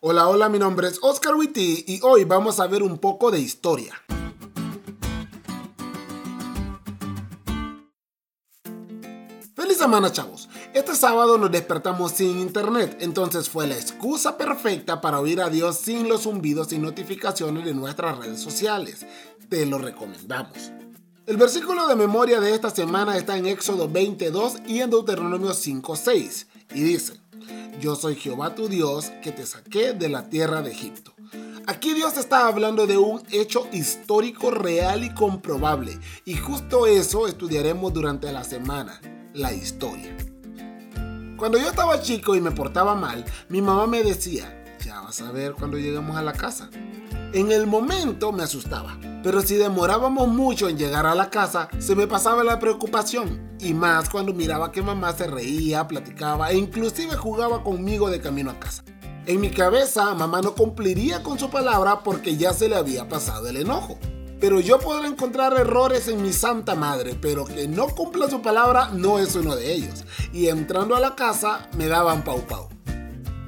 Hola, 0.00 0.28
hola, 0.28 0.48
mi 0.48 0.60
nombre 0.60 0.86
es 0.86 1.00
Oscar 1.02 1.34
Witty 1.34 1.84
y 1.88 2.00
hoy 2.04 2.22
vamos 2.22 2.60
a 2.60 2.68
ver 2.68 2.84
un 2.84 2.98
poco 2.98 3.32
de 3.32 3.40
historia. 3.40 4.00
Feliz 9.56 9.76
semana, 9.76 10.12
chavos. 10.12 10.48
Este 10.72 10.94
sábado 10.94 11.36
nos 11.36 11.50
despertamos 11.50 12.12
sin 12.12 12.38
internet, 12.38 12.98
entonces 13.00 13.48
fue 13.48 13.66
la 13.66 13.74
excusa 13.74 14.38
perfecta 14.38 15.00
para 15.00 15.18
oír 15.18 15.40
a 15.40 15.50
Dios 15.50 15.78
sin 15.78 16.08
los 16.08 16.22
zumbidos 16.22 16.72
y 16.72 16.78
notificaciones 16.78 17.64
de 17.64 17.74
nuestras 17.74 18.18
redes 18.18 18.40
sociales. 18.40 19.04
Te 19.48 19.66
lo 19.66 19.78
recomendamos. 19.78 20.70
El 21.26 21.38
versículo 21.38 21.88
de 21.88 21.96
memoria 21.96 22.38
de 22.38 22.54
esta 22.54 22.70
semana 22.70 23.16
está 23.16 23.36
en 23.36 23.46
Éxodo 23.46 23.88
22 23.88 24.58
y 24.64 24.78
en 24.78 24.90
Deuteronomio 24.90 25.50
5:6 25.50 26.46
y 26.72 26.82
dice: 26.82 27.20
yo 27.80 27.94
soy 27.94 28.16
Jehová 28.16 28.54
tu 28.54 28.68
Dios 28.68 29.12
que 29.22 29.32
te 29.32 29.46
saqué 29.46 29.92
de 29.92 30.08
la 30.08 30.28
tierra 30.28 30.62
de 30.62 30.72
Egipto. 30.72 31.14
Aquí 31.66 31.92
Dios 31.94 32.16
está 32.16 32.46
hablando 32.46 32.86
de 32.86 32.96
un 32.96 33.22
hecho 33.30 33.68
histórico 33.72 34.50
real 34.50 35.04
y 35.04 35.12
comprobable. 35.12 35.98
Y 36.24 36.34
justo 36.36 36.86
eso 36.86 37.28
estudiaremos 37.28 37.92
durante 37.92 38.32
la 38.32 38.42
semana, 38.42 39.00
la 39.34 39.52
historia. 39.52 40.16
Cuando 41.36 41.58
yo 41.58 41.68
estaba 41.68 42.00
chico 42.00 42.34
y 42.34 42.40
me 42.40 42.50
portaba 42.50 42.94
mal, 42.94 43.24
mi 43.48 43.60
mamá 43.60 43.86
me 43.86 44.02
decía, 44.02 44.64
ya 44.84 45.00
vas 45.00 45.20
a 45.20 45.30
ver 45.30 45.52
cuando 45.52 45.76
lleguemos 45.76 46.16
a 46.16 46.22
la 46.22 46.32
casa. 46.32 46.70
En 47.34 47.52
el 47.52 47.66
momento 47.66 48.32
me 48.32 48.42
asustaba, 48.42 48.98
pero 49.22 49.42
si 49.42 49.56
demorábamos 49.56 50.28
mucho 50.28 50.66
en 50.70 50.78
llegar 50.78 51.04
a 51.04 51.14
la 51.14 51.28
casa, 51.28 51.68
se 51.78 51.94
me 51.94 52.06
pasaba 52.06 52.42
la 52.42 52.58
preocupación. 52.58 53.54
Y 53.60 53.74
más 53.74 54.08
cuando 54.08 54.32
miraba 54.32 54.72
que 54.72 54.80
mamá 54.80 55.12
se 55.12 55.26
reía, 55.26 55.86
platicaba 55.86 56.50
e 56.50 56.56
inclusive 56.56 57.16
jugaba 57.16 57.62
conmigo 57.62 58.08
de 58.08 58.22
camino 58.22 58.50
a 58.50 58.58
casa. 58.58 58.82
En 59.26 59.42
mi 59.42 59.50
cabeza, 59.50 60.14
mamá 60.14 60.40
no 60.40 60.54
cumpliría 60.54 61.22
con 61.22 61.38
su 61.38 61.50
palabra 61.50 62.02
porque 62.02 62.38
ya 62.38 62.54
se 62.54 62.66
le 62.66 62.76
había 62.76 63.10
pasado 63.10 63.46
el 63.48 63.58
enojo. 63.58 63.98
Pero 64.40 64.58
yo 64.60 64.78
podré 64.78 65.08
encontrar 65.08 65.52
errores 65.52 66.08
en 66.08 66.22
mi 66.22 66.32
santa 66.32 66.76
madre, 66.76 67.14
pero 67.20 67.44
que 67.44 67.68
no 67.68 67.88
cumpla 67.88 68.30
su 68.30 68.40
palabra 68.40 68.88
no 68.94 69.18
es 69.18 69.34
uno 69.34 69.54
de 69.54 69.74
ellos. 69.74 70.06
Y 70.32 70.48
entrando 70.48 70.96
a 70.96 71.00
la 71.00 71.14
casa 71.14 71.68
me 71.76 71.88
daban 71.88 72.24
pau 72.24 72.40
pau. 72.46 72.68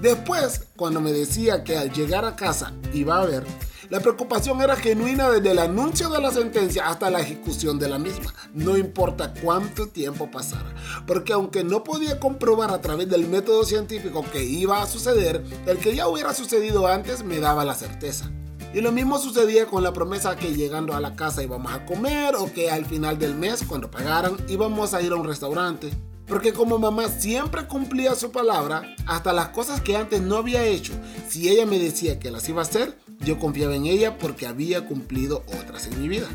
Después, 0.00 0.66
cuando 0.76 1.00
me 1.00 1.12
decía 1.12 1.64
que 1.64 1.76
al 1.76 1.92
llegar 1.92 2.24
a 2.24 2.36
casa 2.36 2.72
iba 2.92 3.20
a 3.20 3.26
ver, 3.26 3.44
la 3.90 4.00
preocupación 4.00 4.60
era 4.60 4.76
genuina 4.76 5.30
desde 5.30 5.50
el 5.50 5.58
anuncio 5.58 6.10
de 6.10 6.20
la 6.20 6.30
sentencia 6.30 6.88
hasta 6.88 7.10
la 7.10 7.20
ejecución 7.20 7.78
de 7.78 7.88
la 7.88 7.98
misma, 7.98 8.34
no 8.52 8.76
importa 8.76 9.32
cuánto 9.42 9.88
tiempo 9.88 10.30
pasara, 10.30 10.74
porque 11.06 11.32
aunque 11.32 11.64
no 11.64 11.84
podía 11.84 12.20
comprobar 12.20 12.70
a 12.70 12.80
través 12.82 13.08
del 13.08 13.26
método 13.28 13.64
científico 13.64 14.24
que 14.30 14.44
iba 14.44 14.82
a 14.82 14.86
suceder, 14.86 15.42
el 15.66 15.78
que 15.78 15.94
ya 15.94 16.08
hubiera 16.08 16.34
sucedido 16.34 16.86
antes 16.86 17.24
me 17.24 17.40
daba 17.40 17.64
la 17.64 17.74
certeza. 17.74 18.30
Y 18.74 18.82
lo 18.82 18.92
mismo 18.92 19.18
sucedía 19.18 19.64
con 19.64 19.82
la 19.82 19.94
promesa 19.94 20.36
que 20.36 20.54
llegando 20.54 20.94
a 20.94 21.00
la 21.00 21.16
casa 21.16 21.42
íbamos 21.42 21.72
a 21.72 21.86
comer 21.86 22.36
o 22.36 22.52
que 22.52 22.70
al 22.70 22.84
final 22.84 23.18
del 23.18 23.34
mes, 23.34 23.64
cuando 23.66 23.90
pagaran, 23.90 24.36
íbamos 24.48 24.92
a 24.92 25.00
ir 25.00 25.12
a 25.12 25.16
un 25.16 25.26
restaurante. 25.26 25.90
Porque 26.26 26.52
como 26.52 26.78
mamá 26.78 27.08
siempre 27.08 27.66
cumplía 27.66 28.14
su 28.14 28.30
palabra, 28.30 28.94
hasta 29.06 29.32
las 29.32 29.48
cosas 29.48 29.80
que 29.80 29.96
antes 29.96 30.20
no 30.20 30.36
había 30.36 30.66
hecho, 30.66 30.92
si 31.26 31.48
ella 31.48 31.64
me 31.64 31.78
decía 31.78 32.20
que 32.20 32.30
las 32.30 32.46
iba 32.50 32.60
a 32.60 32.64
hacer, 32.64 32.98
yo 33.20 33.38
confiaba 33.38 33.74
en 33.74 33.86
ella 33.86 34.18
porque 34.18 34.46
había 34.46 34.86
cumplido 34.86 35.44
otras 35.60 35.86
en 35.86 36.00
mi 36.00 36.08
vida. 36.08 36.28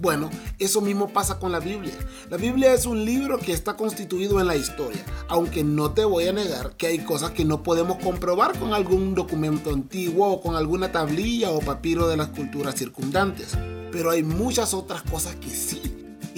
Bueno, 0.00 0.30
eso 0.60 0.80
mismo 0.80 1.08
pasa 1.08 1.40
con 1.40 1.50
la 1.50 1.58
Biblia. 1.58 1.94
La 2.30 2.36
Biblia 2.36 2.72
es 2.72 2.86
un 2.86 3.04
libro 3.04 3.38
que 3.38 3.52
está 3.52 3.76
constituido 3.76 4.40
en 4.40 4.46
la 4.46 4.54
historia, 4.54 5.04
aunque 5.28 5.64
no 5.64 5.90
te 5.90 6.04
voy 6.04 6.28
a 6.28 6.32
negar 6.32 6.76
que 6.76 6.86
hay 6.86 7.00
cosas 7.00 7.32
que 7.32 7.44
no 7.44 7.64
podemos 7.64 7.98
comprobar 7.98 8.56
con 8.58 8.74
algún 8.74 9.16
documento 9.16 9.72
antiguo 9.72 10.28
o 10.28 10.40
con 10.40 10.54
alguna 10.54 10.92
tablilla 10.92 11.50
o 11.50 11.58
papiro 11.58 12.06
de 12.06 12.16
las 12.16 12.28
culturas 12.28 12.76
circundantes. 12.76 13.58
Pero 13.90 14.10
hay 14.10 14.22
muchas 14.22 14.72
otras 14.72 15.02
cosas 15.02 15.34
que 15.36 15.50
sí 15.50 15.82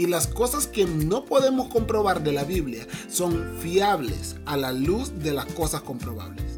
y 0.00 0.06
las 0.06 0.26
cosas 0.26 0.66
que 0.66 0.86
no 0.86 1.26
podemos 1.26 1.68
comprobar 1.68 2.22
de 2.22 2.32
la 2.32 2.44
Biblia 2.44 2.86
son 3.10 3.58
fiables 3.58 4.36
a 4.46 4.56
la 4.56 4.72
luz 4.72 5.12
de 5.18 5.34
las 5.34 5.44
cosas 5.44 5.82
comprobables. 5.82 6.49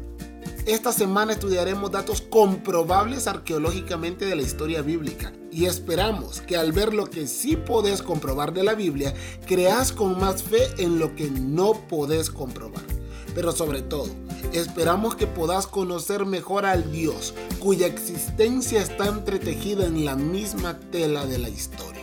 Esta 0.65 0.93
semana 0.93 1.33
estudiaremos 1.33 1.91
datos 1.91 2.21
comprobables 2.21 3.27
arqueológicamente 3.27 4.25
de 4.25 4.37
la 4.37 4.43
historia 4.43 4.81
bíblica 4.81 5.33
y 5.51 5.65
esperamos 5.65 6.39
que 6.39 6.55
al 6.55 6.71
ver 6.71 6.93
lo 6.93 7.09
que 7.09 7.27
sí 7.27 7.57
podés 7.57 8.01
comprobar 8.01 8.53
de 8.53 8.63
la 8.63 8.73
Biblia, 8.73 9.13
creas 9.45 9.91
con 9.91 10.17
más 10.17 10.41
fe 10.41 10.69
en 10.77 10.99
lo 10.99 11.15
que 11.15 11.29
no 11.29 11.73
podés 11.89 12.29
comprobar. 12.29 12.83
Pero 13.35 13.51
sobre 13.51 13.81
todo, 13.81 14.07
esperamos 14.53 15.15
que 15.15 15.27
puedas 15.27 15.67
conocer 15.67 16.25
mejor 16.25 16.65
al 16.65 16.93
Dios 16.93 17.33
cuya 17.59 17.87
existencia 17.87 18.81
está 18.81 19.07
entretejida 19.07 19.85
en 19.85 20.05
la 20.05 20.15
misma 20.15 20.79
tela 20.91 21.25
de 21.25 21.39
la 21.39 21.49
historia. 21.49 22.02